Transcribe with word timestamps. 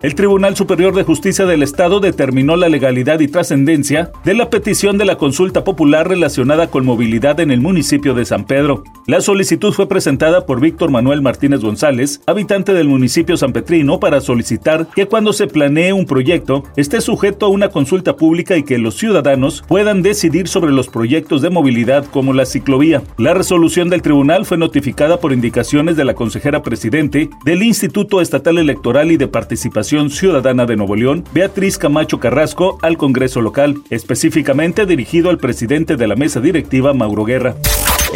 El 0.00 0.14
Tribunal 0.14 0.54
Superior 0.54 0.94
de 0.94 1.02
Justicia 1.02 1.44
del 1.44 1.64
Estado 1.64 1.98
determinó 1.98 2.54
la 2.54 2.68
legalidad 2.68 3.18
y 3.18 3.26
trascendencia 3.26 4.12
de 4.24 4.32
la 4.32 4.48
petición 4.48 4.96
de 4.96 5.04
la 5.04 5.16
consulta 5.16 5.64
popular 5.64 6.06
relacionada 6.06 6.68
con 6.68 6.86
movilidad 6.86 7.40
en 7.40 7.50
el 7.50 7.60
municipio 7.60 8.14
de 8.14 8.24
San 8.24 8.44
Pedro. 8.44 8.84
La 9.08 9.20
solicitud 9.20 9.72
fue 9.72 9.88
presentada 9.88 10.46
por 10.46 10.60
Víctor 10.60 10.92
Manuel 10.92 11.20
Martínez 11.20 11.62
González, 11.62 12.20
habitante 12.26 12.74
del 12.74 12.86
municipio 12.86 13.36
San 13.36 13.52
Petrino, 13.52 13.98
para 13.98 14.20
solicitar 14.20 14.86
que 14.94 15.06
cuando 15.06 15.32
se 15.32 15.48
planee 15.48 15.92
un 15.92 16.06
proyecto 16.06 16.62
esté 16.76 17.00
sujeto 17.00 17.46
a 17.46 17.48
una 17.48 17.70
consulta 17.70 18.14
pública 18.14 18.56
y 18.56 18.62
que 18.62 18.78
los 18.78 18.96
ciudadanos 18.96 19.64
puedan 19.66 20.02
decidir 20.02 20.46
sobre 20.46 20.70
los 20.70 20.86
proyectos 20.86 21.42
de 21.42 21.50
movilidad 21.50 22.04
como 22.04 22.32
la 22.34 22.46
ciclovía. 22.46 23.02
La 23.16 23.34
resolución 23.34 23.90
del 23.90 24.02
tribunal 24.02 24.46
fue 24.46 24.58
notificada 24.58 25.18
por 25.18 25.32
indicaciones 25.32 25.96
de 25.96 26.04
la 26.04 26.14
consejera 26.14 26.62
presidente 26.62 27.30
del 27.44 27.64
Instituto 27.64 28.20
Estatal 28.20 28.58
Electoral 28.58 29.10
y 29.10 29.16
de 29.16 29.26
Participación 29.26 29.87
Ciudadana 29.88 30.66
de 30.66 30.76
Nuevo 30.76 30.96
León, 30.96 31.24
Beatriz 31.32 31.78
Camacho 31.78 32.20
Carrasco, 32.20 32.78
al 32.82 32.98
Congreso 32.98 33.40
local, 33.40 33.76
específicamente 33.88 34.84
dirigido 34.84 35.30
al 35.30 35.38
presidente 35.38 35.96
de 35.96 36.06
la 36.06 36.14
mesa 36.14 36.40
directiva, 36.40 36.92
Mauro 36.92 37.24
Guerra. 37.24 37.54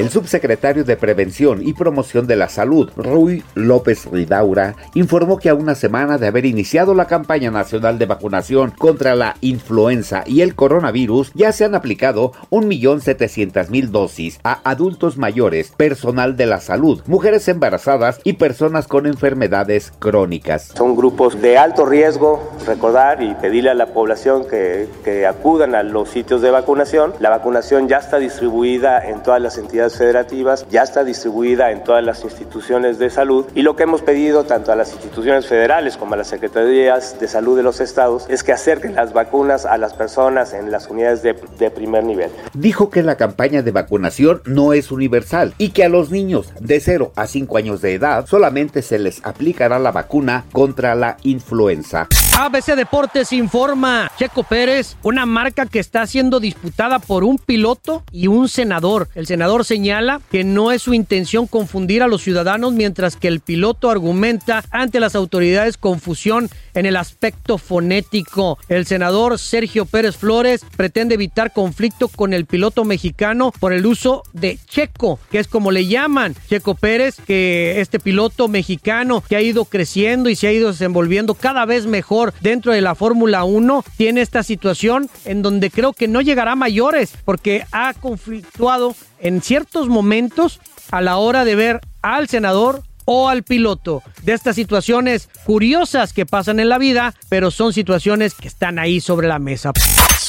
El 0.02 0.10
subsecretario 0.10 0.82
de 0.82 0.96
Prevención 0.96 1.64
y 1.64 1.74
Promoción 1.74 2.26
de 2.26 2.34
la 2.34 2.48
Salud, 2.48 2.90
Rui 2.96 3.44
López 3.54 4.06
Ridaura, 4.10 4.74
informó 4.94 5.38
que 5.38 5.48
a 5.48 5.54
una 5.54 5.76
semana 5.76 6.18
de 6.18 6.26
haber 6.26 6.44
iniciado 6.44 6.92
la 6.92 7.06
campaña 7.06 7.52
nacional 7.52 8.00
de 8.00 8.06
vacunación 8.06 8.72
contra 8.72 9.14
la 9.14 9.36
influenza 9.42 10.24
y 10.26 10.40
el 10.40 10.56
coronavirus, 10.56 11.30
ya 11.36 11.52
se 11.52 11.64
han 11.64 11.76
aplicado 11.76 12.32
1.700.000 12.50 13.90
dosis 13.90 14.40
a 14.42 14.68
adultos 14.68 15.18
mayores, 15.18 15.70
personal 15.70 16.36
de 16.36 16.46
la 16.46 16.58
salud, 16.58 17.00
mujeres 17.06 17.46
embarazadas 17.46 18.18
y 18.24 18.32
personas 18.32 18.88
con 18.88 19.06
enfermedades 19.06 19.92
crónicas. 20.00 20.72
Son 20.74 20.96
grupos 20.96 21.40
de 21.40 21.58
alto 21.58 21.86
riesgo, 21.86 22.51
recordar 22.66 23.22
y 23.22 23.34
pedirle 23.34 23.70
a 23.70 23.74
la 23.74 23.86
población 23.86 24.46
que, 24.48 24.88
acudan 25.28 25.74
a 25.74 25.82
los 25.82 26.08
sitios 26.08 26.42
de 26.42 26.50
vacunación. 26.50 27.14
La 27.20 27.30
vacunación 27.30 27.88
ya 27.88 27.98
está 27.98 28.18
distribuida 28.18 29.06
en 29.06 29.22
todas 29.22 29.40
las 29.40 29.58
entidades 29.58 29.96
federativas, 29.96 30.66
ya 30.70 30.82
está 30.82 31.04
distribuida 31.04 31.70
en 31.70 31.84
todas 31.84 32.02
las 32.04 32.24
instituciones 32.24 32.98
de 32.98 33.10
salud 33.10 33.46
y 33.54 33.62
lo 33.62 33.76
que 33.76 33.84
hemos 33.84 34.02
pedido 34.02 34.44
tanto 34.44 34.72
a 34.72 34.76
las 34.76 34.92
instituciones 34.92 35.46
federales 35.46 35.96
como 35.96 36.14
a 36.14 36.16
las 36.16 36.28
secretarías 36.28 37.18
de 37.20 37.28
salud 37.28 37.56
de 37.56 37.62
los 37.62 37.80
estados 37.80 38.26
es 38.28 38.42
que 38.42 38.52
acerquen 38.52 38.94
las 38.94 39.12
vacunas 39.12 39.66
a 39.66 39.78
las 39.78 39.94
personas 39.94 40.52
en 40.52 40.70
las 40.70 40.88
unidades 40.88 41.22
de, 41.22 41.36
de 41.58 41.70
primer 41.70 42.04
nivel. 42.04 42.30
Dijo 42.54 42.90
que 42.90 43.02
la 43.02 43.16
campaña 43.16 43.62
de 43.62 43.70
vacunación 43.70 44.42
no 44.44 44.72
es 44.72 44.90
universal 44.90 45.54
y 45.58 45.70
que 45.70 45.84
a 45.84 45.88
los 45.88 46.10
niños 46.10 46.52
de 46.60 46.80
0 46.80 47.12
a 47.16 47.26
5 47.26 47.56
años 47.56 47.80
de 47.80 47.94
edad 47.94 48.26
solamente 48.26 48.82
se 48.82 48.98
les 48.98 49.24
aplicará 49.24 49.78
la 49.78 49.92
vacuna 49.92 50.44
contra 50.52 50.94
la 50.94 51.16
influenza. 51.22 52.08
ABC 52.34 52.74
Deportes 52.76 53.30
informa, 53.34 54.10
Checo 54.18 54.42
Pérez, 54.42 54.96
una 55.02 55.26
marca 55.26 55.66
que 55.66 55.78
está 55.78 56.06
siendo 56.06 56.40
disputada 56.40 56.98
por 56.98 57.24
un 57.24 57.36
piloto 57.36 58.04
y 58.10 58.26
un 58.26 58.48
senador. 58.48 59.10
El 59.14 59.26
senador 59.26 59.66
señala 59.66 60.22
que 60.30 60.42
no 60.42 60.72
es 60.72 60.80
su 60.80 60.94
intención 60.94 61.46
confundir 61.46 62.02
a 62.02 62.08
los 62.08 62.22
ciudadanos, 62.22 62.72
mientras 62.72 63.16
que 63.16 63.28
el 63.28 63.40
piloto 63.40 63.90
argumenta 63.90 64.64
ante 64.70 64.98
las 64.98 65.14
autoridades 65.14 65.76
confusión 65.76 66.48
en 66.72 66.86
el 66.86 66.96
aspecto 66.96 67.58
fonético. 67.58 68.58
El 68.66 68.86
senador 68.86 69.38
Sergio 69.38 69.84
Pérez 69.84 70.16
Flores 70.16 70.64
pretende 70.74 71.16
evitar 71.16 71.52
conflicto 71.52 72.08
con 72.08 72.32
el 72.32 72.46
piloto 72.46 72.84
mexicano 72.84 73.52
por 73.60 73.74
el 73.74 73.84
uso 73.84 74.22
de 74.32 74.58
Checo, 74.66 75.20
que 75.30 75.38
es 75.38 75.48
como 75.48 75.70
le 75.70 75.86
llaman 75.86 76.34
Checo 76.48 76.76
Pérez, 76.76 77.16
que 77.26 77.80
este 77.82 78.00
piloto 78.00 78.48
mexicano 78.48 79.22
que 79.28 79.36
ha 79.36 79.42
ido 79.42 79.66
creciendo 79.66 80.30
y 80.30 80.34
se 80.34 80.46
ha 80.46 80.52
ido 80.52 80.70
desenvolviendo 80.70 81.34
cada 81.34 81.66
vez 81.66 81.84
mejor 81.84 82.21
dentro 82.40 82.72
de 82.72 82.80
la 82.80 82.94
Fórmula 82.94 83.44
1, 83.44 83.84
tiene 83.96 84.20
esta 84.20 84.42
situación 84.42 85.10
en 85.24 85.42
donde 85.42 85.70
creo 85.70 85.92
que 85.92 86.08
no 86.08 86.20
llegará 86.20 86.52
a 86.52 86.56
mayores 86.56 87.14
porque 87.24 87.64
ha 87.72 87.94
conflictuado 87.94 88.94
en 89.18 89.42
ciertos 89.42 89.88
momentos 89.88 90.60
a 90.90 91.00
la 91.00 91.16
hora 91.16 91.44
de 91.44 91.54
ver 91.54 91.80
al 92.02 92.28
senador 92.28 92.82
o 93.04 93.28
al 93.28 93.42
piloto. 93.42 94.02
De 94.22 94.32
estas 94.32 94.56
situaciones 94.56 95.28
curiosas 95.44 96.12
que 96.12 96.26
pasan 96.26 96.60
en 96.60 96.68
la 96.68 96.78
vida, 96.78 97.14
pero 97.28 97.50
son 97.50 97.72
situaciones 97.72 98.34
que 98.34 98.48
están 98.48 98.78
ahí 98.78 99.00
sobre 99.00 99.28
la 99.28 99.38
mesa. 99.38 99.72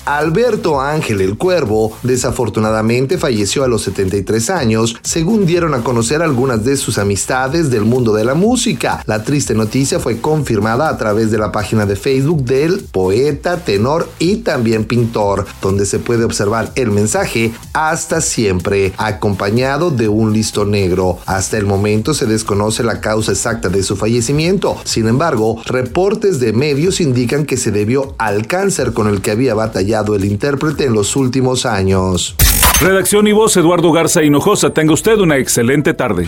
Alberto 0.06 0.82
Ángel 0.82 1.22
el 1.22 1.38
Cuervo 1.38 1.96
desafortunadamente 2.04 3.18
falleció 3.18 3.64
a 3.64 3.68
los 3.68 3.84
73 3.84 4.50
años, 4.50 4.98
según 5.04 5.46
dieron 5.46 5.74
a 5.74 5.84
conocer 5.84 6.22
algunas 6.22 6.66
de 6.66 6.76
sus 6.76 6.98
amistades 6.98 7.70
del 7.70 7.86
mundo 7.86 8.14
de 8.14 8.26
la 8.26 8.34
música. 8.34 9.04
La 9.06 9.24
triste 9.24 9.54
noticia 9.54 10.00
fue 10.00 10.20
confirmada 10.20 10.90
a 10.90 10.98
través 10.98 11.32
de 11.32 11.38
la 11.38 11.52
página 11.52 11.86
de 11.86 11.96
Facebook 11.96 12.44
del 12.44 12.82
poeta, 12.82 13.58
tenor 13.58 14.10
y 14.20 14.38
también 14.38 14.86
pintor, 14.86 15.46
donde 15.62 15.86
se 15.86 16.00
puede 16.00 16.26
observar 16.26 16.72
el 16.76 16.92
mensaje 16.92 17.54
hasta 17.74 18.20
siempre, 18.20 18.94
acompañado 18.98 19.92
de 19.92 20.10
un 20.10 20.34
listo 20.34 20.66
negro. 20.66 21.20
Hasta 21.26 21.58
el 21.58 21.66
momento 21.66 22.14
se 22.14 22.26
desconoce 22.26 22.63
la 22.84 23.02
causa 23.02 23.32
exacta 23.32 23.70
de 23.70 23.84
su 23.84 23.96
fallecimiento. 23.96 24.78
Sin 24.84 25.08
embargo, 25.08 25.62
reportes 25.66 26.40
de 26.40 26.54
medios 26.54 27.02
indican 27.02 27.46
que 27.46 27.58
se 27.58 27.72
debió 27.72 28.16
al 28.18 28.48
cáncer 28.48 28.94
con 28.94 29.08
el 29.08 29.22
que 29.22 29.32
había 29.32 29.54
batallado 29.54 30.16
el 30.16 30.26
intérprete 30.26 30.86
en 30.86 30.94
los 30.94 31.16
últimos 31.16 31.66
años. 31.66 32.36
Redacción 32.80 33.28
y 33.28 33.32
voz 33.32 33.56
Eduardo 33.58 33.92
Garza 33.92 34.24
Hinojosa. 34.24 34.72
Tenga 34.72 34.94
usted 34.94 35.18
una 35.20 35.38
excelente 35.38 35.94
tarde. 35.94 36.28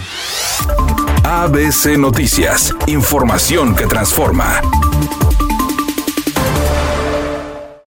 ABC 1.23 1.97
Noticias. 1.97 2.73
Información 2.87 3.75
que 3.75 3.87
transforma. 3.87 4.61